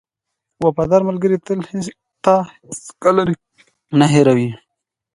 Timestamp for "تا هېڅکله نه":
2.25-4.05